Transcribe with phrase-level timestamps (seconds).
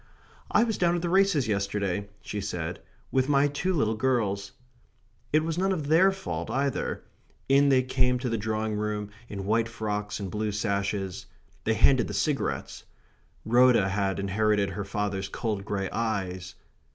[0.49, 4.53] "I was down at the races yesterday," she said, "with my two little girls."
[5.31, 7.03] It was none of THEIR fault either.
[7.47, 11.27] In they came to the drawing room, in white frocks and blue sashes.
[11.65, 12.83] They handed the cigarettes.
[13.45, 16.55] Rhoda had inherited her father's cold grey eyes.